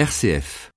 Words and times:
RCF. 0.00 0.72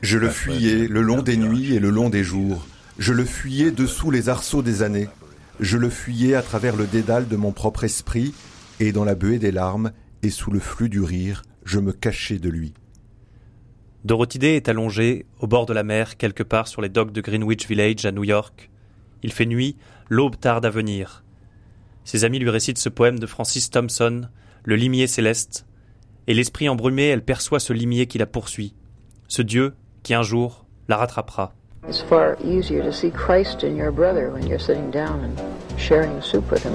Je 0.00 0.16
le 0.16 0.30
fuyais 0.30 0.88
le 0.88 1.02
long 1.02 1.20
des 1.20 1.36
nuits 1.36 1.74
et 1.74 1.78
le 1.78 1.90
long 1.90 2.08
des 2.08 2.24
jours. 2.24 2.66
Je 2.98 3.12
le 3.12 3.26
fuyais 3.26 3.70
dessous 3.70 4.10
les 4.10 4.30
arceaux 4.30 4.62
des 4.62 4.82
années. 4.82 5.08
Je 5.60 5.76
le 5.76 5.90
fuyais 5.90 6.34
à 6.34 6.40
travers 6.40 6.74
le 6.74 6.86
dédale 6.86 7.28
de 7.28 7.36
mon 7.36 7.52
propre 7.52 7.84
esprit, 7.84 8.32
et 8.78 8.92
dans 8.92 9.04
la 9.04 9.14
buée 9.14 9.38
des 9.38 9.52
larmes, 9.52 9.92
et 10.22 10.30
sous 10.30 10.50
le 10.50 10.60
flux 10.60 10.88
du 10.88 11.02
rire, 11.02 11.42
je 11.66 11.80
me 11.80 11.92
cachais 11.92 12.38
de 12.38 12.48
lui. 12.48 12.72
Dorothy 14.06 14.38
Day 14.38 14.56
est 14.56 14.70
allongée 14.70 15.26
au 15.38 15.46
bord 15.46 15.66
de 15.66 15.74
la 15.74 15.82
mer, 15.82 16.16
quelque 16.16 16.44
part 16.44 16.66
sur 16.66 16.80
les 16.80 16.88
docks 16.88 17.12
de 17.12 17.20
Greenwich 17.20 17.68
Village 17.68 18.06
à 18.06 18.12
New 18.12 18.24
York. 18.24 18.70
Il 19.22 19.32
fait 19.32 19.46
nuit, 19.46 19.76
l'aube 20.08 20.38
tarde 20.38 20.64
à 20.64 20.70
venir. 20.70 21.24
Ses 22.04 22.24
amis 22.24 22.38
lui 22.38 22.50
récitent 22.50 22.78
ce 22.78 22.88
poème 22.88 23.18
de 23.18 23.26
Francis 23.26 23.70
Thompson, 23.70 24.28
Le 24.64 24.76
limier 24.76 25.06
céleste, 25.06 25.66
et 26.26 26.34
l'esprit 26.34 26.68
embrumé, 26.68 27.08
elle 27.08 27.24
perçoit 27.24 27.60
ce 27.60 27.72
limier 27.72 28.06
qui 28.06 28.18
la 28.18 28.26
poursuit, 28.26 28.74
ce 29.28 29.42
Dieu 29.42 29.74
qui 30.02 30.14
un 30.14 30.22
jour 30.22 30.66
la 30.88 30.96
rattrapera. 30.96 31.54
Sharing 35.80 36.20
soup 36.20 36.44
with 36.50 36.64
him. 36.64 36.72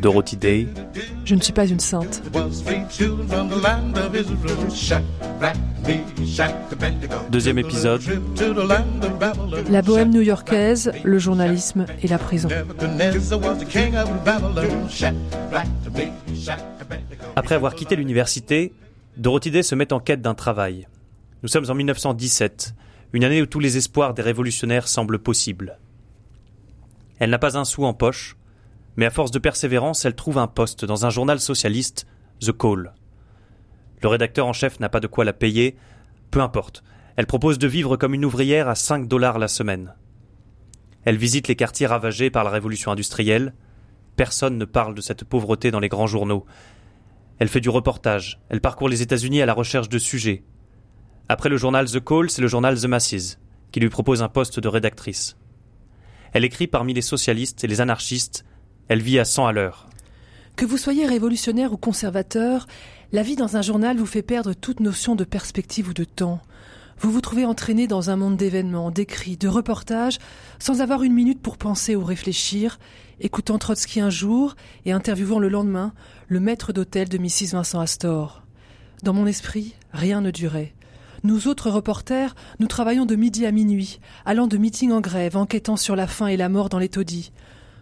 Dorothy 0.00 0.36
Day, 0.36 0.68
Je 1.24 1.34
ne 1.34 1.40
suis 1.40 1.52
pas 1.52 1.66
une 1.66 1.80
sainte. 1.80 2.22
deuxième 7.30 7.58
épisode, 7.58 8.02
La 9.70 9.82
bohème 9.82 10.10
new-yorkaise, 10.10 10.92
le 11.02 11.18
journalisme 11.18 11.86
et 12.02 12.08
la 12.08 12.18
prison. 12.18 12.48
Après 17.36 17.54
avoir 17.54 17.74
quitté 17.74 17.96
l'université, 17.96 18.72
Dorothy 19.16 19.50
Day 19.50 19.62
se 19.62 19.74
met 19.74 19.92
en 19.92 20.00
quête 20.00 20.20
d'un 20.20 20.34
travail. 20.34 20.86
Nous 21.42 21.48
sommes 21.48 21.68
en 21.68 21.74
1917, 21.74 22.74
une 23.12 23.24
année 23.24 23.42
où 23.42 23.46
tous 23.46 23.60
les 23.60 23.76
espoirs 23.76 24.14
des 24.14 24.22
révolutionnaires 24.22 24.88
semblent 24.88 25.18
possibles. 25.18 25.78
Elle 27.18 27.30
n'a 27.30 27.38
pas 27.38 27.56
un 27.56 27.64
sou 27.64 27.84
en 27.84 27.94
poche, 27.94 28.36
mais 28.96 29.06
à 29.06 29.10
force 29.10 29.30
de 29.30 29.38
persévérance, 29.38 30.04
elle 30.04 30.14
trouve 30.14 30.38
un 30.38 30.46
poste 30.46 30.84
dans 30.84 31.06
un 31.06 31.10
journal 31.10 31.40
socialiste, 31.40 32.06
The 32.40 32.52
Call. 32.56 32.92
Le 34.02 34.08
rédacteur 34.08 34.46
en 34.46 34.52
chef 34.52 34.80
n'a 34.80 34.88
pas 34.88 35.00
de 35.00 35.06
quoi 35.06 35.24
la 35.24 35.32
payer, 35.32 35.76
peu 36.30 36.40
importe. 36.40 36.82
Elle 37.16 37.26
propose 37.26 37.58
de 37.58 37.68
vivre 37.68 37.96
comme 37.96 38.14
une 38.14 38.24
ouvrière 38.24 38.68
à 38.68 38.74
5 38.74 39.08
dollars 39.08 39.38
la 39.38 39.48
semaine. 39.48 39.94
Elle 41.04 41.16
visite 41.16 41.48
les 41.48 41.56
quartiers 41.56 41.86
ravagés 41.86 42.30
par 42.30 42.44
la 42.44 42.50
révolution 42.50 42.90
industrielle. 42.90 43.54
Personne 44.16 44.58
ne 44.58 44.64
parle 44.64 44.94
de 44.94 45.00
cette 45.00 45.24
pauvreté 45.24 45.70
dans 45.70 45.80
les 45.80 45.88
grands 45.88 46.06
journaux. 46.06 46.44
Elle 47.38 47.48
fait 47.48 47.60
du 47.60 47.68
reportage. 47.68 48.40
Elle 48.48 48.60
parcourt 48.60 48.88
les 48.88 49.02
États-Unis 49.02 49.42
à 49.42 49.46
la 49.46 49.54
recherche 49.54 49.88
de 49.88 49.98
sujets. 49.98 50.44
Après 51.28 51.48
le 51.48 51.56
journal 51.56 51.90
The 51.90 52.02
Call, 52.02 52.30
c'est 52.30 52.42
le 52.42 52.48
journal 52.48 52.80
The 52.80 52.86
Masses 52.86 53.38
qui 53.72 53.80
lui 53.80 53.88
propose 53.88 54.22
un 54.22 54.28
poste 54.28 54.60
de 54.60 54.68
rédactrice. 54.68 55.36
Elle 56.34 56.44
écrit 56.44 56.66
parmi 56.66 56.92
les 56.92 57.00
socialistes 57.00 57.62
et 57.62 57.68
les 57.68 57.80
anarchistes. 57.80 58.44
Elle 58.88 59.00
vit 59.00 59.20
à 59.20 59.24
100 59.24 59.46
à 59.46 59.52
l'heure. 59.52 59.88
Que 60.56 60.66
vous 60.66 60.76
soyez 60.76 61.06
révolutionnaire 61.06 61.72
ou 61.72 61.76
conservateur, 61.76 62.66
la 63.12 63.22
vie 63.22 63.36
dans 63.36 63.56
un 63.56 63.62
journal 63.62 63.96
vous 63.96 64.04
fait 64.04 64.22
perdre 64.22 64.52
toute 64.52 64.80
notion 64.80 65.14
de 65.14 65.22
perspective 65.22 65.88
ou 65.88 65.94
de 65.94 66.02
temps. 66.04 66.40
Vous 66.98 67.12
vous 67.12 67.20
trouvez 67.20 67.44
entraîné 67.44 67.86
dans 67.86 68.10
un 68.10 68.16
monde 68.16 68.36
d'événements, 68.36 68.90
d'écrits, 68.90 69.36
de 69.36 69.46
reportages, 69.46 70.18
sans 70.58 70.80
avoir 70.80 71.04
une 71.04 71.12
minute 71.12 71.40
pour 71.40 71.56
penser 71.56 71.94
ou 71.94 72.04
réfléchir, 72.04 72.78
écoutant 73.20 73.58
Trotsky 73.58 74.00
un 74.00 74.10
jour 74.10 74.56
et 74.86 74.92
interviewant 74.92 75.38
le 75.38 75.48
lendemain 75.48 75.92
le 76.26 76.40
maître 76.40 76.72
d'hôtel 76.72 77.08
de 77.08 77.18
Mrs. 77.18 77.52
Vincent 77.52 77.80
Astor. 77.80 78.42
Dans 79.04 79.12
mon 79.12 79.26
esprit, 79.26 79.74
rien 79.92 80.20
ne 80.20 80.32
durait. 80.32 80.74
Nous 81.24 81.48
autres 81.48 81.70
reporters, 81.70 82.34
nous 82.58 82.66
travaillons 82.66 83.06
de 83.06 83.16
midi 83.16 83.46
à 83.46 83.50
minuit, 83.50 83.98
allant 84.26 84.46
de 84.46 84.58
meeting 84.58 84.92
en 84.92 85.00
grève, 85.00 85.38
enquêtant 85.38 85.78
sur 85.78 85.96
la 85.96 86.06
faim 86.06 86.26
et 86.26 86.36
la 86.36 86.50
mort 86.50 86.68
dans 86.68 86.78
les 86.78 86.90
taudis. 86.90 87.32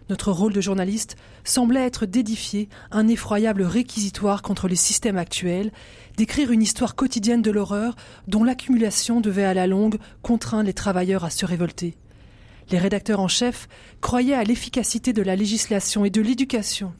Notre 0.09 0.31
rôle 0.31 0.53
de 0.53 0.61
journaliste 0.61 1.17
semblait 1.43 1.85
être 1.85 2.05
d'édifier 2.05 2.69
un 2.89 3.09
effroyable 3.09 3.63
réquisitoire 3.63 4.43
contre 4.43 4.69
les 4.69 4.77
systèmes 4.77 5.17
actuels, 5.17 5.73
d'écrire 6.15 6.51
une 6.51 6.61
histoire 6.61 6.95
quotidienne 6.95 7.41
de 7.41 7.51
l'horreur 7.51 7.97
dont 8.29 8.45
l'accumulation 8.45 9.19
devait 9.19 9.43
à 9.43 9.53
la 9.53 9.67
longue 9.67 9.99
contraindre 10.21 10.67
les 10.67 10.73
travailleurs 10.73 11.25
à 11.25 11.29
se 11.29 11.45
révolter. 11.45 11.97
Les 12.71 12.77
rédacteurs 12.77 13.19
en 13.19 13.27
chef 13.27 13.67
croyaient 13.99 14.35
à 14.35 14.45
l'efficacité 14.45 15.11
de 15.11 15.21
la 15.21 15.35
législation 15.35 16.05
et 16.05 16.09
de 16.09 16.21
l'éducation. 16.21 16.93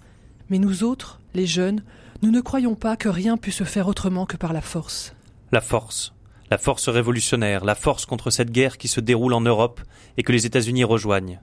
Mais 0.50 0.60
nous 0.60 0.84
autres, 0.84 1.22
les 1.34 1.48
jeunes, 1.48 1.86
nous 2.22 2.32
ne 2.32 2.42
croyons 2.42 2.76
pas 2.76 2.98
que 2.98 3.08
rien 3.08 3.38
pût 3.38 3.54
se 3.54 3.64
faire 3.64 3.88
autrement 3.88 4.26
que 4.26 4.36
par 4.36 4.52
la 4.52 4.62
force. 4.62 5.16
La 5.54 5.62
force. 5.62 6.14
La 6.54 6.60
force 6.60 6.88
révolutionnaire, 6.88 7.66
la 7.66 7.74
force 7.74 8.06
contre 8.06 8.30
cette 8.30 8.52
guerre 8.52 8.78
qui 8.78 8.88
se 8.88 9.00
déroule 9.00 9.34
en 9.34 9.42
Europe 9.42 9.82
et 10.18 10.22
que 10.22 10.32
les 10.32 10.46
États-Unis 10.46 10.84
rejoignent. 10.84 11.42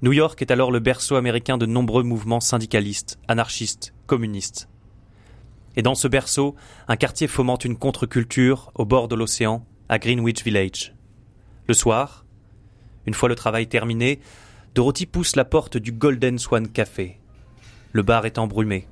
New 0.00 0.14
York 0.14 0.40
est 0.40 0.50
alors 0.50 0.72
le 0.72 0.80
berceau 0.80 1.16
américain 1.16 1.58
de 1.58 1.66
nombreux 1.66 2.04
mouvements 2.04 2.40
syndicalistes, 2.40 3.18
anarchistes, 3.28 3.92
communistes. 4.06 4.70
Et 5.76 5.82
dans 5.82 5.94
ce 5.94 6.08
berceau, 6.08 6.54
un 6.88 6.96
quartier 6.96 7.26
fomente 7.26 7.66
une 7.66 7.76
contre-culture 7.76 8.72
au 8.76 8.86
bord 8.86 9.08
de 9.08 9.14
l'océan, 9.14 9.66
à 9.90 9.98
Greenwich 9.98 10.42
Village. 10.42 10.94
Le 11.68 11.74
soir, 11.74 12.24
une 13.04 13.12
fois 13.12 13.28
le 13.28 13.34
travail 13.34 13.66
terminé, 13.66 14.20
Dorothy 14.74 15.04
pousse 15.04 15.36
la 15.36 15.44
porte 15.44 15.76
du 15.76 15.92
Golden 15.92 16.38
Swan 16.38 16.66
Café. 16.66 17.20
Le 17.92 18.02
bar 18.02 18.24
est 18.24 18.38
embrumé. 18.38 18.88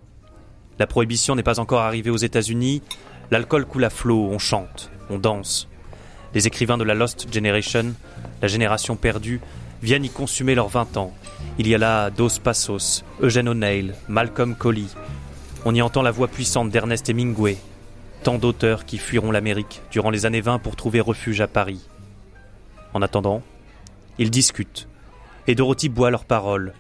La 0.79 0.87
prohibition 0.87 1.35
n'est 1.35 1.43
pas 1.43 1.59
encore 1.59 1.81
arrivée 1.81 2.11
aux 2.11 2.19
États-Unis, 2.19 2.83
l'alcool 3.31 3.65
coule 3.65 3.85
à 3.85 3.91
flot, 3.91 4.29
on 4.31 4.39
chante, 4.39 4.92
on 5.11 5.19
danse. 5.19 5.69
Les 6.35 6.47
écrivains 6.47 6.79
de 6.79 6.85
la 6.85 6.95
Lost 6.95 7.33
Generation, 7.33 7.95
la 8.41 8.49
génération 8.49 8.97
perdue, 8.97 9.41
viennent 9.83 10.05
y 10.05 10.11
consumer 10.11 10.55
leurs 10.55 10.69
vingt 10.69 10.97
ans. 10.97 11.13
Il 11.59 11.69
y 11.69 11.75
a 11.75 11.79
là 11.79 12.11
Dos 12.11 12.41
Passos, 12.43 13.05
Eugène 13.21 13.49
O'Neill, 13.49 13.95
Malcolm 14.09 14.55
Colley. 14.55 14.87
On 15.65 15.75
y 15.75 15.83
entend 15.83 16.03
la 16.03 16.11
voix 16.11 16.29
puissante 16.29 16.71
d'Ernest 16.71 17.09
Hemingway. 17.09 17.59
Tant 18.23 18.39
d'auteurs 18.39 18.85
qui 18.85 18.99
fuiront 18.99 19.33
l'Amérique 19.33 19.83
durant 19.91 20.11
les 20.11 20.27
années 20.27 20.41
20 20.41 20.61
pour 20.61 20.77
trouver 20.77 21.01
refuge 21.01 21.41
à 21.41 21.49
Paris. 21.49 21.81
En 22.95 23.03
attendant, 23.03 23.43
ils 24.19 24.31
discutent. 24.31 24.89
Et 25.47 25.55
Dorothy 25.55 25.89
boit 25.89 26.11
leurs 26.11 26.25
paroles. 26.25 26.73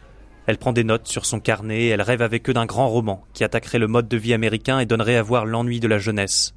Elle 0.47 0.59
prend 0.59 0.72
des 0.72 0.84
notes 0.84 1.09
sur 1.09 1.27
son 1.27 1.41
carnet 1.41 1.83
et 1.83 1.89
elle 1.89 2.03
rêve 2.03 2.22
avec 2.22 2.49
eux 2.49 2.54
d'un 2.54 2.66
grand 2.66 2.89
roman 2.89 3.25
qui 3.33 3.44
attaquerait 3.44 3.78
le 3.78 3.89
mode 3.89 4.09
de 4.09 4.16
vie 4.16 4.34
américain 4.34 4.78
et 4.78 4.87
donnerait 4.87 5.16
à 5.16 5.22
voir 5.22 5.47
l'ennui 5.47 5.81
de 5.81 5.89
la 5.89 5.99
jeunesse. 5.99 6.54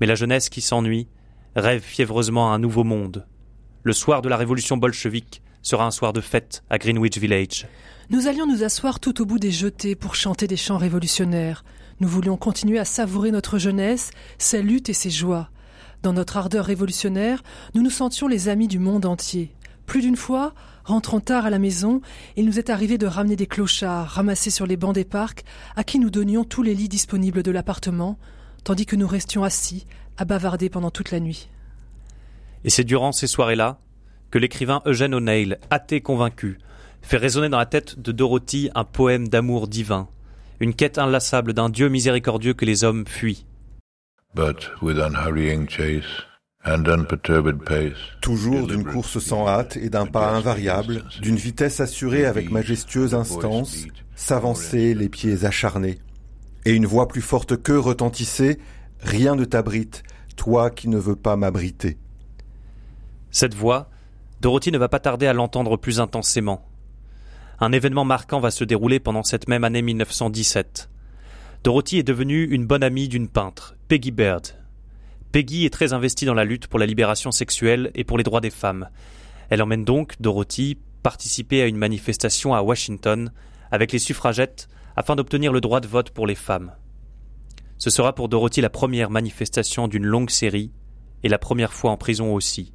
Mais 0.00 0.06
la 0.06 0.14
jeunesse 0.14 0.48
qui 0.48 0.60
s'ennuie 0.60 1.08
rêve 1.56 1.82
fiévreusement 1.82 2.52
à 2.52 2.54
un 2.54 2.58
nouveau 2.58 2.84
monde. 2.84 3.26
Le 3.82 3.92
soir 3.92 4.22
de 4.22 4.28
la 4.28 4.36
révolution 4.36 4.76
bolchevique, 4.76 5.42
sera 5.62 5.86
un 5.86 5.90
soir 5.90 6.12
de 6.12 6.20
fête 6.20 6.62
à 6.70 6.78
Greenwich 6.78 7.18
Village. 7.18 7.66
Nous 8.10 8.26
allions 8.26 8.46
nous 8.46 8.64
asseoir 8.64 9.00
tout 9.00 9.20
au 9.20 9.26
bout 9.26 9.38
des 9.38 9.50
jetés 9.50 9.94
pour 9.94 10.14
chanter 10.14 10.46
des 10.46 10.56
chants 10.56 10.78
révolutionnaires. 10.78 11.64
Nous 12.00 12.08
voulions 12.08 12.36
continuer 12.36 12.78
à 12.78 12.84
savourer 12.84 13.30
notre 13.30 13.58
jeunesse, 13.58 14.10
ses 14.38 14.62
luttes 14.62 14.88
et 14.88 14.94
ses 14.94 15.10
joies. 15.10 15.50
Dans 16.02 16.12
notre 16.12 16.36
ardeur 16.36 16.64
révolutionnaire, 16.64 17.42
nous 17.74 17.82
nous 17.82 17.90
sentions 17.90 18.28
les 18.28 18.48
amis 18.48 18.68
du 18.68 18.78
monde 18.78 19.04
entier. 19.04 19.54
Plus 19.84 20.00
d'une 20.00 20.16
fois, 20.16 20.54
rentrant 20.84 21.20
tard 21.20 21.44
à 21.44 21.50
la 21.50 21.58
maison, 21.58 22.00
il 22.36 22.46
nous 22.46 22.58
est 22.58 22.70
arrivé 22.70 22.98
de 22.98 23.06
ramener 23.06 23.36
des 23.36 23.46
clochards 23.46 24.08
ramassés 24.08 24.50
sur 24.50 24.66
les 24.66 24.76
bancs 24.76 24.94
des 24.94 25.04
parcs, 25.04 25.44
à 25.76 25.84
qui 25.84 25.98
nous 25.98 26.10
donnions 26.10 26.44
tous 26.44 26.62
les 26.62 26.74
lits 26.74 26.88
disponibles 26.88 27.42
de 27.42 27.50
l'appartement, 27.50 28.18
tandis 28.68 28.84
que 28.84 28.96
nous 28.96 29.08
restions 29.08 29.44
assis, 29.44 29.86
à 30.18 30.26
bavarder 30.26 30.68
pendant 30.68 30.90
toute 30.90 31.10
la 31.10 31.20
nuit. 31.20 31.48
Et 32.64 32.68
c'est 32.68 32.84
durant 32.84 33.12
ces 33.12 33.26
soirées-là 33.26 33.78
que 34.30 34.36
l'écrivain 34.36 34.82
Eugène 34.84 35.14
O'Neill, 35.14 35.58
athée 35.70 36.02
convaincu, 36.02 36.58
fait 37.00 37.16
résonner 37.16 37.48
dans 37.48 37.56
la 37.56 37.64
tête 37.64 37.98
de 37.98 38.12
Dorothy 38.12 38.68
un 38.74 38.84
poème 38.84 39.26
d'amour 39.26 39.68
divin, 39.68 40.06
une 40.60 40.74
quête 40.74 40.98
inlassable 40.98 41.54
d'un 41.54 41.70
Dieu 41.70 41.88
miséricordieux 41.88 42.52
que 42.52 42.66
les 42.66 42.84
hommes 42.84 43.06
fuient. 43.06 43.46
Toujours 48.20 48.66
d'une 48.66 48.84
course 48.84 49.18
sans 49.18 49.48
hâte 49.48 49.78
et 49.78 49.88
d'un 49.88 50.04
pas 50.04 50.28
invariable, 50.28 51.04
d'une 51.22 51.36
vitesse 51.36 51.80
assurée 51.80 52.26
avec 52.26 52.50
majestueuse 52.50 53.14
instance, 53.14 53.86
s'avancer 54.14 54.92
les 54.92 55.08
pieds 55.08 55.46
acharnés. 55.46 56.00
Et 56.68 56.72
une 56.72 56.84
voix 56.84 57.08
plus 57.08 57.22
forte 57.22 57.56
qu'eux 57.56 57.78
retentissait 57.78 58.58
Rien 59.00 59.36
ne 59.36 59.46
t'abrite, 59.46 60.02
toi 60.36 60.68
qui 60.68 60.88
ne 60.88 60.98
veux 60.98 61.16
pas 61.16 61.34
m'abriter. 61.34 61.96
Cette 63.30 63.54
voix, 63.54 63.88
Dorothy 64.42 64.70
ne 64.70 64.76
va 64.76 64.90
pas 64.90 64.98
tarder 64.98 65.26
à 65.26 65.32
l'entendre 65.32 65.78
plus 65.78 65.98
intensément. 65.98 66.68
Un 67.58 67.72
événement 67.72 68.04
marquant 68.04 68.38
va 68.38 68.50
se 68.50 68.64
dérouler 68.64 69.00
pendant 69.00 69.22
cette 69.22 69.48
même 69.48 69.64
année 69.64 69.80
1917. 69.80 70.90
Dorothy 71.64 72.00
est 72.00 72.02
devenue 72.02 72.44
une 72.44 72.66
bonne 72.66 72.82
amie 72.82 73.08
d'une 73.08 73.28
peintre, 73.28 73.74
Peggy 73.88 74.10
Baird. 74.10 74.48
Peggy 75.32 75.64
est 75.64 75.72
très 75.72 75.94
investie 75.94 76.26
dans 76.26 76.34
la 76.34 76.44
lutte 76.44 76.66
pour 76.66 76.78
la 76.78 76.84
libération 76.84 77.30
sexuelle 77.30 77.90
et 77.94 78.04
pour 78.04 78.18
les 78.18 78.24
droits 78.24 78.42
des 78.42 78.50
femmes. 78.50 78.90
Elle 79.48 79.62
emmène 79.62 79.86
donc 79.86 80.20
Dorothy 80.20 80.76
participer 81.02 81.62
à 81.62 81.66
une 81.66 81.78
manifestation 81.78 82.52
à 82.52 82.60
Washington 82.60 83.32
avec 83.70 83.90
les 83.90 83.98
suffragettes 83.98 84.68
afin 84.98 85.14
d'obtenir 85.14 85.52
le 85.52 85.60
droit 85.60 85.78
de 85.78 85.86
vote 85.86 86.10
pour 86.10 86.26
les 86.26 86.34
femmes. 86.34 86.72
Ce 87.76 87.88
sera 87.88 88.16
pour 88.16 88.28
Dorothy 88.28 88.60
la 88.60 88.68
première 88.68 89.10
manifestation 89.10 89.86
d'une 89.86 90.04
longue 90.04 90.28
série 90.28 90.72
et 91.22 91.28
la 91.28 91.38
première 91.38 91.72
fois 91.72 91.92
en 91.92 91.96
prison 91.96 92.34
aussi. 92.34 92.72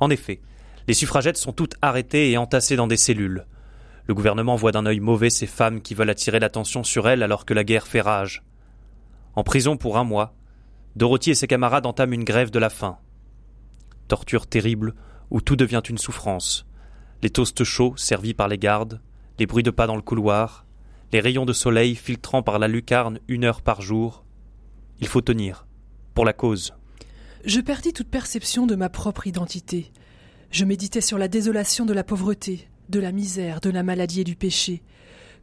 En 0.00 0.10
effet, 0.10 0.40
les 0.88 0.94
suffragettes 0.94 1.36
sont 1.36 1.52
toutes 1.52 1.76
arrêtées 1.82 2.32
et 2.32 2.36
entassées 2.36 2.74
dans 2.74 2.88
des 2.88 2.96
cellules. 2.96 3.46
Le 4.06 4.14
gouvernement 4.14 4.56
voit 4.56 4.72
d'un 4.72 4.86
œil 4.86 4.98
mauvais 4.98 5.30
ces 5.30 5.46
femmes 5.46 5.82
qui 5.82 5.94
veulent 5.94 6.10
attirer 6.10 6.40
l'attention 6.40 6.82
sur 6.82 7.08
elles 7.08 7.22
alors 7.22 7.44
que 7.44 7.54
la 7.54 7.62
guerre 7.62 7.86
fait 7.86 8.00
rage. 8.00 8.42
En 9.36 9.44
prison 9.44 9.76
pour 9.76 9.98
un 9.98 10.04
mois, 10.04 10.34
Dorothy 10.96 11.30
et 11.30 11.36
ses 11.36 11.46
camarades 11.46 11.86
entament 11.86 12.14
une 12.14 12.24
grève 12.24 12.50
de 12.50 12.58
la 12.58 12.70
faim. 12.70 12.98
Torture 14.08 14.48
terrible 14.48 14.96
où 15.30 15.40
tout 15.40 15.54
devient 15.54 15.82
une 15.88 15.98
souffrance. 15.98 16.66
Les 17.22 17.30
toasts 17.30 17.62
chauds 17.62 17.96
servis 17.96 18.34
par 18.34 18.48
les 18.48 18.58
gardes, 18.58 19.00
les 19.38 19.46
bruits 19.46 19.62
de 19.62 19.70
pas 19.70 19.86
dans 19.86 19.94
le 19.94 20.02
couloir, 20.02 20.64
les 21.12 21.20
rayons 21.20 21.46
de 21.46 21.52
soleil 21.52 21.94
filtrant 21.94 22.42
par 22.42 22.58
la 22.58 22.68
lucarne 22.68 23.18
une 23.28 23.44
heure 23.44 23.62
par 23.62 23.80
jour. 23.80 24.24
Il 25.00 25.06
faut 25.06 25.20
tenir, 25.20 25.66
pour 26.14 26.24
la 26.24 26.32
cause. 26.32 26.74
Je 27.44 27.60
perdis 27.60 27.92
toute 27.92 28.08
perception 28.08 28.66
de 28.66 28.74
ma 28.74 28.88
propre 28.88 29.26
identité. 29.26 29.92
Je 30.50 30.64
méditais 30.64 31.00
sur 31.00 31.18
la 31.18 31.28
désolation 31.28 31.86
de 31.86 31.92
la 31.92 32.04
pauvreté, 32.04 32.68
de 32.88 33.00
la 33.00 33.12
misère, 33.12 33.60
de 33.60 33.70
la 33.70 33.82
maladie 33.82 34.22
et 34.22 34.24
du 34.24 34.36
péché. 34.36 34.82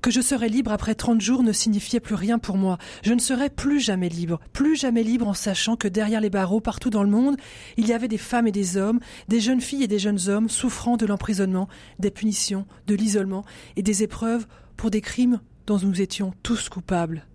Que 0.01 0.11
je 0.11 0.21
serais 0.21 0.49
libre 0.49 0.71
après 0.71 0.93
trente 0.93 1.21
jours 1.21 1.41
ne 1.41 1.51
signifiait 1.51 1.99
plus 1.99 2.13
rien 2.15 2.37
pour 2.37 2.57
moi. 2.57 2.77
Je 3.03 3.13
ne 3.13 3.19
serais 3.19 3.49
plus 3.49 3.79
jamais 3.79 4.09
libre, 4.09 4.39
plus 4.53 4.75
jamais 4.75 5.01
libre 5.01 5.27
en 5.27 5.33
sachant 5.33 5.77
que 5.77 5.87
derrière 5.87 6.21
les 6.21 6.29
barreaux, 6.29 6.59
partout 6.59 6.91
dans 6.91 7.01
le 7.01 7.09
monde, 7.09 7.37
il 7.77 7.87
y 7.87 7.93
avait 7.93 8.07
des 8.07 8.19
femmes 8.19 8.45
et 8.45 8.51
des 8.51 8.77
hommes, 8.77 8.99
des 9.29 9.39
jeunes 9.39 9.61
filles 9.61 9.83
et 9.83 9.87
des 9.87 9.97
jeunes 9.97 10.27
hommes 10.27 10.49
souffrant 10.49 10.97
de 10.97 11.07
l'emprisonnement, 11.07 11.67
des 11.97 12.11
punitions, 12.11 12.67
de 12.85 12.93
l'isolement 12.93 13.45
et 13.77 13.81
des 13.81 14.03
épreuves 14.03 14.45
pour 14.75 14.91
des 14.91 15.01
crimes 15.01 15.39
dont 15.67 15.79
nous 15.79 16.01
étions 16.01 16.33
tous 16.43 16.69
coupables. 16.69 17.25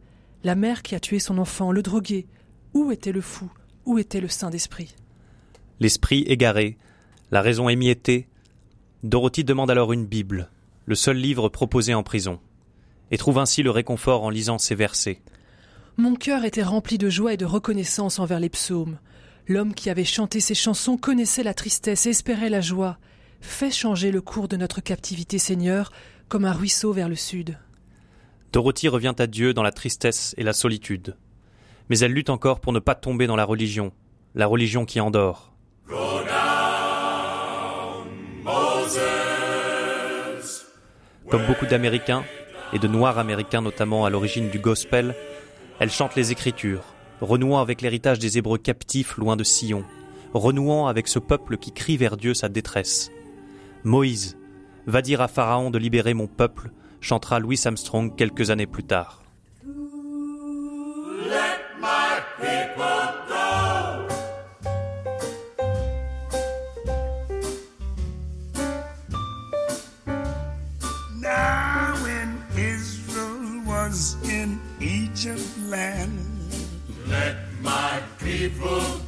La 0.45 0.55
mère 0.55 0.83
qui 0.83 0.95
a 0.95 1.01
tué 1.01 1.19
son 1.19 1.39
enfant, 1.39 1.73
le 1.73 1.83
drogué. 1.83 2.27
Où 2.75 2.91
était 2.93 3.13
le 3.13 3.21
fou 3.21 3.51
Où 3.85 3.99
était 3.99 4.21
le 4.21 4.29
saint 4.29 4.51
d'esprit 4.51 4.95
L'esprit 5.81 6.23
égaré, 6.27 6.79
la 7.31 7.43
raison 7.43 7.69
émiettée. 7.69 8.29
Dorothy 9.03 9.45
demande 9.45 9.71
alors 9.71 9.93
une 9.93 10.07
Bible, 10.07 10.51
le 10.87 10.95
seul 10.95 11.17
livre 11.17 11.49
proposé 11.49 11.95
en 11.95 12.03
prison, 12.03 12.39
et 13.11 13.19
trouve 13.19 13.39
ainsi 13.39 13.63
le 13.63 13.71
réconfort 13.71 14.23
en 14.23 14.31
lisant 14.31 14.59
ces 14.59 14.75
versets. 14.75 15.23
Mon 15.97 16.15
cœur 16.15 16.45
était 16.45 16.63
rempli 16.63 16.99
de 16.99 17.09
joie 17.09 17.35
et 17.35 17.39
de 17.39 17.45
reconnaissance 17.45 18.19
envers 18.19 18.41
les 18.41 18.49
psaumes. 18.49 18.99
L'homme 19.49 19.75
qui 19.75 19.91
avait 19.91 20.05
chanté 20.05 20.41
ces 20.41 20.55
chansons 20.55 20.97
connaissait 20.97 21.43
la 21.43 21.55
tristesse 21.55 22.07
et 22.07 22.11
espérait 22.11 22.51
la 22.51 22.61
joie. 22.61 22.99
Fais 23.41 23.71
changer 23.71 24.11
le 24.11 24.21
cours 24.21 24.49
de 24.49 24.57
notre 24.57 24.81
captivité, 24.81 25.39
Seigneur, 25.39 25.91
comme 26.29 26.45
un 26.45 26.53
ruisseau 26.53 26.93
vers 26.93 27.09
le 27.09 27.17
sud. 27.17 27.59
Dorothy 28.53 28.89
revient 28.89 29.15
à 29.19 29.27
Dieu 29.27 29.55
dans 29.55 29.63
la 29.63 29.71
tristesse 29.71 30.35
et 30.37 30.43
la 30.43 30.53
solitude. 30.53 31.17
Mais 31.89 31.99
elle 32.01 32.13
lutte 32.13 32.31
encore 32.31 32.61
pour 32.61 32.73
ne 32.73 32.81
pas 32.81 32.95
tomber 32.97 33.27
dans 33.27 33.37
la 33.37 33.45
religion, 33.45 33.93
la 34.35 34.47
religion 34.47 34.85
qui 34.85 35.01
endort. 35.01 35.53
Comme 41.29 41.47
beaucoup 41.47 41.67
d'Américains, 41.67 42.25
et 42.73 42.79
de 42.79 42.89
Noirs 42.89 43.19
américains 43.19 43.63
notamment 43.63 44.05
à 44.05 44.11
l'origine 44.11 44.51
du 44.51 44.59
gospel, 44.59 45.15
elle 45.79 45.91
chante 45.91 46.17
les 46.17 46.33
Écritures, 46.33 46.83
renouant 47.21 47.61
avec 47.61 47.83
l'héritage 47.83 48.19
des 48.19 48.39
Hébreux 48.39 48.59
captifs 48.59 49.17
loin 49.17 49.37
de 49.37 49.45
Sion, 49.45 49.85
renouant 50.35 50.89
avec 50.89 51.07
ce 51.07 51.21
peuple 51.21 51.57
qui 51.57 51.73
crie 51.73 51.97
vers 51.97 52.17
Dieu 52.17 52.35
sa 52.35 52.49
détresse. 52.49 53.11
Moïse, 53.85 54.37
va 54.87 55.03
dire 55.03 55.21
à 55.21 55.29
Pharaon 55.29 55.71
de 55.71 55.79
libérer 55.79 56.15
mon 56.15 56.27
peuple, 56.27 56.71
chantera 57.01 57.39
Louis 57.39 57.61
Armstrong 57.65 58.15
quelques 58.17 58.51
années 58.51 58.67
plus 58.67 58.85
tard. 58.85 59.17
Now 71.21 71.95
when 72.03 72.43
Israel 72.57 73.63
was 73.67 74.17
in 74.29 74.59
Egypt 74.81 75.43
land, 75.69 76.19
let 77.07 77.37
my 77.63 78.01
people 78.19 79.00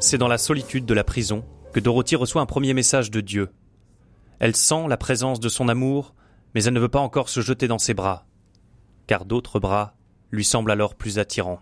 C'est 0.00 0.18
dans 0.18 0.28
la 0.28 0.38
solitude 0.38 0.86
de 0.86 0.94
la 0.94 1.02
prison 1.04 1.44
que 1.72 1.80
Dorothy 1.80 2.14
reçoit 2.16 2.42
un 2.42 2.46
premier 2.46 2.74
message 2.74 3.10
de 3.10 3.20
Dieu. 3.20 3.48
Elle 4.38 4.54
sent 4.54 4.86
la 4.88 4.96
présence 4.96 5.40
de 5.40 5.48
son 5.48 5.68
amour, 5.68 6.14
mais 6.54 6.64
elle 6.64 6.74
ne 6.74 6.80
veut 6.80 6.88
pas 6.88 7.00
encore 7.00 7.28
se 7.28 7.40
jeter 7.40 7.68
dans 7.68 7.78
ses 7.78 7.94
bras, 7.94 8.26
car 9.06 9.24
d'autres 9.24 9.60
bras 9.60 9.94
lui 10.30 10.44
semblent 10.44 10.70
alors 10.70 10.94
plus 10.94 11.18
attirants. 11.18 11.60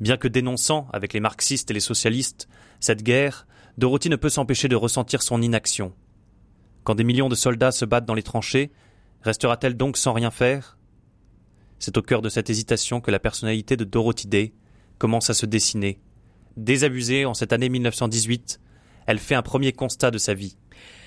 Bien 0.00 0.16
que 0.16 0.28
dénonçant, 0.28 0.88
avec 0.92 1.12
les 1.12 1.20
marxistes 1.20 1.70
et 1.70 1.74
les 1.74 1.80
socialistes, 1.80 2.48
cette 2.80 3.02
guerre, 3.02 3.46
Dorothy 3.78 4.10
ne 4.10 4.16
peut 4.16 4.28
s'empêcher 4.28 4.68
de 4.68 4.76
ressentir 4.76 5.22
son 5.22 5.40
inaction. 5.40 5.94
Quand 6.84 6.94
des 6.94 7.04
millions 7.04 7.28
de 7.28 7.34
soldats 7.34 7.72
se 7.72 7.84
battent 7.84 8.04
dans 8.04 8.14
les 8.14 8.22
tranchées, 8.22 8.72
restera-t-elle 9.22 9.76
donc 9.76 9.96
sans 9.96 10.12
rien 10.12 10.30
faire? 10.30 10.78
C'est 11.78 11.96
au 11.96 12.02
cœur 12.02 12.22
de 12.22 12.28
cette 12.28 12.50
hésitation 12.50 13.00
que 13.00 13.10
la 13.10 13.18
personnalité 13.18 13.76
de 13.76 13.84
Dorothy 13.84 14.28
Day 14.28 14.54
commence 14.98 15.30
à 15.30 15.34
se 15.34 15.46
dessiner, 15.46 16.00
Désabusée 16.56 17.26
en 17.26 17.34
cette 17.34 17.52
année 17.52 17.68
1918, 17.68 18.60
elle 19.06 19.18
fait 19.18 19.34
un 19.34 19.42
premier 19.42 19.72
constat 19.72 20.10
de 20.10 20.16
sa 20.16 20.32
vie. 20.32 20.56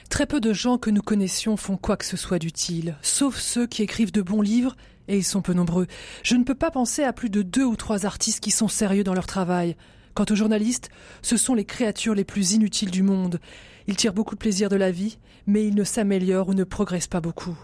Très 0.09 0.25
peu 0.25 0.39
de 0.41 0.53
gens 0.53 0.79
que 0.79 0.89
nous 0.89 1.03
connaissions 1.03 1.55
font 1.55 1.77
quoi 1.77 1.95
que 1.95 2.03
ce 2.03 2.17
soit 2.17 2.39
d'utile, 2.39 2.97
sauf 3.03 3.37
ceux 3.37 3.67
qui 3.67 3.83
écrivent 3.83 4.11
de 4.11 4.23
bons 4.23 4.41
livres, 4.41 4.75
et 5.07 5.17
ils 5.17 5.23
sont 5.23 5.41
peu 5.41 5.53
nombreux. 5.53 5.85
Je 6.23 6.35
ne 6.35 6.43
peux 6.43 6.55
pas 6.55 6.71
penser 6.71 7.03
à 7.03 7.13
plus 7.13 7.29
de 7.29 7.43
deux 7.43 7.63
ou 7.63 7.75
trois 7.75 8.07
artistes 8.07 8.39
qui 8.39 8.51
sont 8.51 8.67
sérieux 8.67 9.03
dans 9.03 9.13
leur 9.13 9.27
travail. 9.27 9.77
Quant 10.15 10.25
aux 10.29 10.35
journalistes, 10.35 10.89
ce 11.21 11.37
sont 11.37 11.53
les 11.53 11.63
créatures 11.63 12.15
les 12.15 12.23
plus 12.23 12.53
inutiles 12.53 12.91
du 12.91 13.03
monde. 13.03 13.39
Ils 13.87 13.95
tirent 13.95 14.13
beaucoup 14.13 14.33
de 14.33 14.39
plaisir 14.39 14.67
de 14.67 14.75
la 14.75 14.91
vie, 14.91 15.19
mais 15.45 15.65
ils 15.65 15.75
ne 15.75 15.83
s'améliorent 15.83 16.49
ou 16.49 16.53
ne 16.53 16.63
progressent 16.63 17.07
pas 17.07 17.21
beaucoup. 17.21 17.57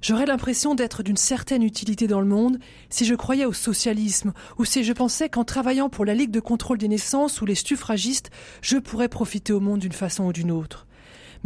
J'aurais 0.00 0.26
l'impression 0.26 0.74
d'être 0.74 1.02
d'une 1.02 1.16
certaine 1.16 1.62
utilité 1.62 2.06
dans 2.06 2.20
le 2.20 2.26
monde 2.26 2.58
si 2.88 3.04
je 3.04 3.14
croyais 3.14 3.44
au 3.44 3.52
socialisme 3.52 4.32
ou 4.58 4.64
si 4.64 4.82
je 4.82 4.92
pensais 4.92 5.28
qu'en 5.28 5.44
travaillant 5.44 5.90
pour 5.90 6.04
la 6.06 6.14
Ligue 6.14 6.30
de 6.30 6.40
contrôle 6.40 6.78
des 6.78 6.88
naissances 6.88 7.40
ou 7.40 7.46
les 7.46 7.54
suffragistes, 7.54 8.30
je 8.62 8.78
pourrais 8.78 9.08
profiter 9.08 9.52
au 9.52 9.60
monde 9.60 9.80
d'une 9.80 9.92
façon 9.92 10.24
ou 10.24 10.32
d'une 10.32 10.50
autre. 10.50 10.85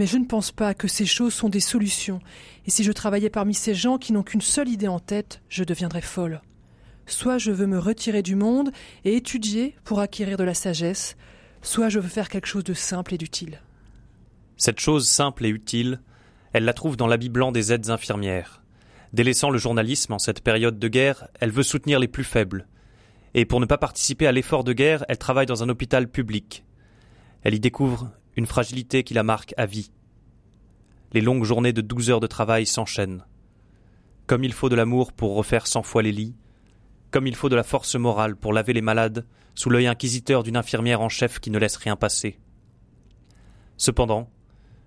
Mais 0.00 0.06
je 0.06 0.16
ne 0.16 0.24
pense 0.24 0.50
pas 0.50 0.72
que 0.72 0.88
ces 0.88 1.04
choses 1.04 1.34
sont 1.34 1.50
des 1.50 1.60
solutions, 1.60 2.20
et 2.64 2.70
si 2.70 2.84
je 2.84 2.90
travaillais 2.90 3.28
parmi 3.28 3.52
ces 3.52 3.74
gens 3.74 3.98
qui 3.98 4.14
n'ont 4.14 4.22
qu'une 4.22 4.40
seule 4.40 4.70
idée 4.70 4.88
en 4.88 4.98
tête, 4.98 5.42
je 5.50 5.62
deviendrais 5.62 6.00
folle. 6.00 6.40
Soit 7.04 7.36
je 7.36 7.50
veux 7.50 7.66
me 7.66 7.78
retirer 7.78 8.22
du 8.22 8.34
monde 8.34 8.72
et 9.04 9.14
étudier 9.14 9.76
pour 9.84 10.00
acquérir 10.00 10.38
de 10.38 10.42
la 10.42 10.54
sagesse, 10.54 11.18
soit 11.60 11.90
je 11.90 11.98
veux 11.98 12.08
faire 12.08 12.30
quelque 12.30 12.46
chose 12.46 12.64
de 12.64 12.72
simple 12.72 13.12
et 13.12 13.18
d'utile. 13.18 13.60
Cette 14.56 14.80
chose 14.80 15.06
simple 15.06 15.44
et 15.44 15.50
utile, 15.50 16.00
elle 16.54 16.64
la 16.64 16.72
trouve 16.72 16.96
dans 16.96 17.06
l'habit 17.06 17.28
blanc 17.28 17.52
des 17.52 17.70
aides 17.70 17.90
infirmières. 17.90 18.62
Délaissant 19.12 19.50
le 19.50 19.58
journalisme 19.58 20.14
en 20.14 20.18
cette 20.18 20.40
période 20.42 20.78
de 20.78 20.88
guerre, 20.88 21.28
elle 21.40 21.50
veut 21.50 21.62
soutenir 21.62 21.98
les 21.98 22.08
plus 22.08 22.24
faibles. 22.24 22.68
Et 23.34 23.44
pour 23.44 23.60
ne 23.60 23.66
pas 23.66 23.76
participer 23.76 24.26
à 24.26 24.32
l'effort 24.32 24.64
de 24.64 24.72
guerre, 24.72 25.04
elle 25.10 25.18
travaille 25.18 25.44
dans 25.44 25.62
un 25.62 25.68
hôpital 25.68 26.08
public. 26.08 26.64
Elle 27.42 27.52
y 27.52 27.60
découvre 27.60 28.10
une 28.36 28.46
fragilité 28.46 29.04
qui 29.04 29.14
la 29.14 29.22
marque 29.22 29.54
à 29.56 29.66
vie. 29.66 29.90
Les 31.12 31.20
longues 31.20 31.44
journées 31.44 31.72
de 31.72 31.80
douze 31.80 32.10
heures 32.10 32.20
de 32.20 32.26
travail 32.26 32.66
s'enchaînent. 32.66 33.24
Comme 34.26 34.44
il 34.44 34.52
faut 34.52 34.68
de 34.68 34.76
l'amour 34.76 35.12
pour 35.12 35.34
refaire 35.34 35.66
cent 35.66 35.82
fois 35.82 36.02
les 36.02 36.12
lits, 36.12 36.36
comme 37.10 37.26
il 37.26 37.34
faut 37.34 37.48
de 37.48 37.56
la 37.56 37.64
force 37.64 37.96
morale 37.96 38.36
pour 38.36 38.52
laver 38.52 38.72
les 38.72 38.82
malades 38.82 39.26
sous 39.54 39.70
l'œil 39.70 39.88
inquisiteur 39.88 40.42
d'une 40.42 40.56
infirmière 40.56 41.00
en 41.00 41.08
chef 41.08 41.40
qui 41.40 41.50
ne 41.50 41.58
laisse 41.58 41.76
rien 41.76 41.96
passer. 41.96 42.38
Cependant, 43.76 44.30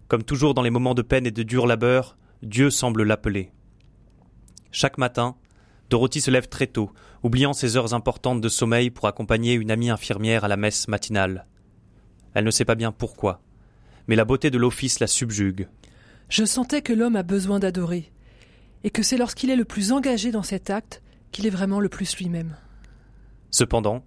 comme 0.08 0.24
toujours 0.24 0.54
dans 0.54 0.62
les 0.62 0.70
moments 0.70 0.94
de 0.94 1.02
peine 1.02 1.26
et 1.26 1.32
de 1.32 1.44
dur 1.44 1.68
labeur, 1.68 2.18
Dieu 2.42 2.70
semble 2.70 3.04
l'appeler. 3.04 3.52
Chaque 4.72 4.98
matin, 4.98 5.36
Dorothy 5.90 6.22
se 6.22 6.32
lève 6.32 6.48
très 6.48 6.68
tôt, 6.68 6.92
oubliant 7.22 7.54
ses 7.54 7.78
heures 7.78 7.94
importantes 7.94 8.42
de 8.42 8.50
sommeil 8.50 8.90
pour 8.90 9.08
accompagner 9.08 9.54
une 9.54 9.72
amie 9.72 9.90
infirmière 9.90 10.44
à 10.44 10.48
la 10.48 10.58
messe 10.58 10.88
matinale. 10.88 11.46
Elle 12.34 12.46
ne 12.46 12.52
sait 12.52 12.66
pas 12.66 12.76
bien 12.76 12.92
pourquoi, 12.92 13.42
mais 14.08 14.16
la 14.16 14.26
beauté 14.26 14.50
de 14.50 14.58
l'office 14.58 15.00
la 15.00 15.08
subjugue. 15.08 15.68
Je 16.30 16.46
sentais 16.46 16.82
que 16.82 16.94
l'homme 16.94 17.16
a 17.16 17.24
besoin 17.24 17.60
d'adorer, 17.60 18.12
et 18.84 18.90
que 18.90 19.04
c'est 19.04 19.18
lorsqu'il 19.18 19.50
est 19.50 19.56
le 19.56 19.66
plus 19.66 19.92
engagé 19.92 20.32
dans 20.32 20.44
cet 20.44 20.70
acte 20.70 21.02
qu'il 21.32 21.46
est 21.46 21.52
vraiment 21.52 21.80
le 21.80 21.90
plus 21.90 22.18
lui-même. 22.18 22.56
Cependant, 23.52 24.04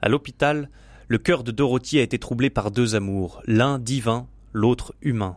à 0.00 0.08
l'hôpital, 0.08 0.68
le 1.08 1.18
cœur 1.18 1.44
de 1.44 1.50
Dorothy 1.50 1.98
a 1.98 2.02
été 2.02 2.18
troublé 2.18 2.50
par 2.50 2.70
deux 2.70 2.94
amours, 2.94 3.42
l'un 3.46 3.78
divin, 3.78 4.26
l'autre 4.52 4.94
humain. 5.02 5.36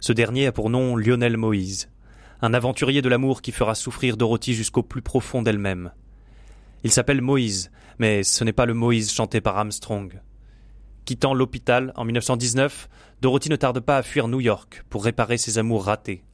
Ce 0.00 0.12
dernier 0.12 0.46
a 0.46 0.52
pour 0.52 0.70
nom 0.70 0.96
Lionel 0.96 1.36
Moïse, 1.36 1.88
un 2.42 2.54
aventurier 2.54 3.02
de 3.02 3.08
l'amour 3.08 3.42
qui 3.42 3.52
fera 3.52 3.74
souffrir 3.74 4.16
Dorothy 4.16 4.54
jusqu'au 4.54 4.82
plus 4.82 5.02
profond 5.02 5.42
d'elle-même. 5.42 5.92
Il 6.84 6.90
s'appelle 6.92 7.22
Moïse, 7.22 7.70
mais 7.98 8.22
ce 8.22 8.44
n'est 8.44 8.52
pas 8.52 8.66
le 8.66 8.74
Moïse 8.74 9.12
chanté 9.12 9.40
par 9.40 9.56
Armstrong. 9.56 10.20
Quittant 11.06 11.34
l'hôpital 11.34 11.92
en 11.94 12.04
1919, 12.04 12.88
Dorothy 13.22 13.48
ne 13.48 13.54
tarde 13.54 13.78
pas 13.78 13.96
à 13.96 14.02
fuir 14.02 14.26
New 14.26 14.40
York 14.40 14.84
pour 14.90 15.04
réparer 15.04 15.38
ses 15.38 15.56
amours 15.56 15.84
ratés. 15.84 16.24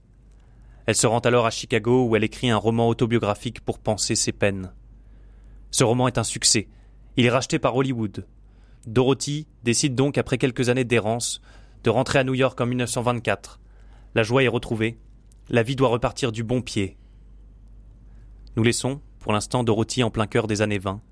Elle 0.87 0.95
se 0.95 1.07
rend 1.07 1.19
alors 1.19 1.45
à 1.45 1.51
Chicago 1.51 2.07
où 2.07 2.17
elle 2.17 2.25
écrit 2.25 2.49
un 2.49 2.57
roman 2.57 2.89
autobiographique 2.89 3.61
pour 3.61 3.79
penser 3.79 4.17
ses 4.17 4.33
peines. 4.33 4.73
Ce 5.71 5.85
roman 5.85 6.09
est 6.09 6.17
un 6.17 6.25
succès. 6.25 6.69
Il 7.19 7.27
est 7.27 7.31
racheté 7.31 7.59
par 7.59 7.77
Hollywood. 7.77 8.27
Dorothy 8.87 9.47
décide 9.63 9.95
donc, 9.95 10.17
après 10.17 10.39
quelques 10.39 10.71
années 10.71 10.85
d'errance, 10.85 11.43
de 11.85 11.91
rentrer 11.91 12.21
à 12.21 12.25
New 12.25 12.35
York 12.35 12.59
en 12.59 12.65
1924. 12.65 13.61
La 14.15 14.23
joie 14.23 14.43
est 14.43 14.49
retrouvée. 14.49 14.99
La 15.51 15.63
vie 15.63 15.77
doit 15.77 15.91
repartir 15.91 16.33
du 16.33 16.45
bon 16.45 16.63
pied. 16.63 16.97
Nous 18.57 18.63
laissons, 18.63 19.03
pour 19.19 19.35
l'instant, 19.35 19.65
Dorothy 19.65 20.03
en 20.03 20.11
plein 20.11 20.27
cœur 20.27 20.47
des 20.47 20.63
années 20.63 20.79
20. 20.79 21.03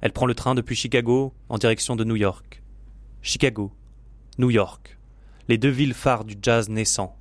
Elle 0.00 0.12
prend 0.12 0.24
le 0.24 0.34
train 0.34 0.54
depuis 0.54 0.76
Chicago 0.76 1.34
en 1.50 1.58
direction 1.58 1.94
de 1.94 2.04
New 2.04 2.16
York. 2.16 2.62
Chicago, 3.26 3.72
New 4.38 4.50
York, 4.50 4.96
les 5.48 5.58
deux 5.58 5.68
villes 5.68 5.94
phares 5.94 6.24
du 6.24 6.36
jazz 6.40 6.68
naissant. 6.68 7.16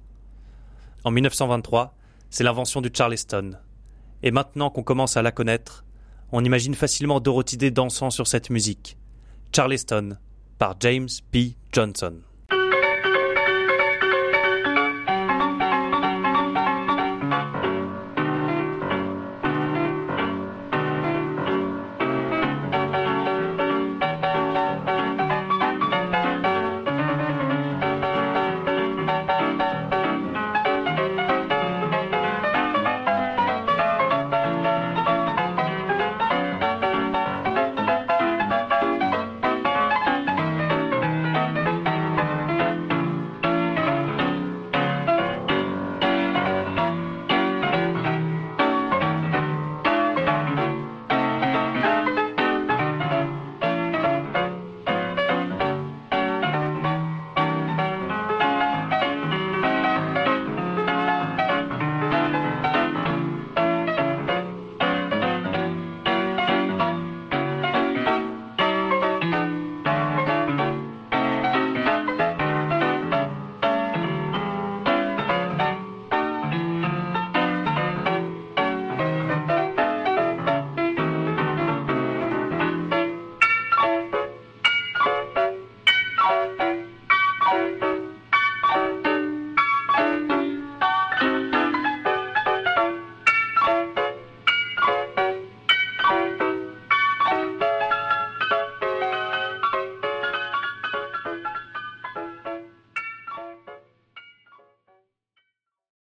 En 1.04 1.10
1923, 1.10 1.96
c'est 2.30 2.44
l'invention 2.44 2.80
du 2.80 2.92
Charleston. 2.94 3.54
Et 4.22 4.30
maintenant 4.30 4.70
qu'on 4.70 4.84
commence 4.84 5.18
à 5.18 5.24
la 5.24 5.32
connaître, 5.32 5.84
on 6.32 6.46
imagine 6.46 6.76
facilement 6.76 7.20
Dorothy 7.20 7.58
dansant 7.72 8.12
sur 8.12 8.28
cette 8.28 8.52
musique. 8.52 8.98
Charleston, 9.52 10.18
par 10.60 10.76
James 10.80 11.10
P. 11.32 11.56
Johnson. 11.72 12.18